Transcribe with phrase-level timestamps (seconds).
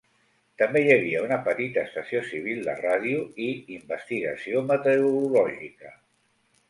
[0.59, 5.97] També hi havia una petita estació civil de ràdio i investigació meteorològica.